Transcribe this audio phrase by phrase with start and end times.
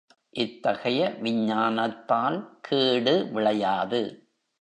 [0.29, 4.01] இத்தகைய விஞ்ஞானத்தால் கேடு விளையாது.